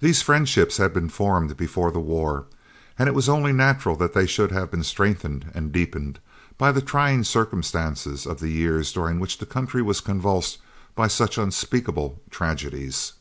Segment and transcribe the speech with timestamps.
[0.00, 2.46] These friendships had been formed before the war,
[2.98, 6.18] and it was only natural that they should have been strengthened and deepened
[6.56, 10.56] by the trying circumstances of the years during which the country was convulsed
[10.94, 13.12] by such unspeakable tragedies.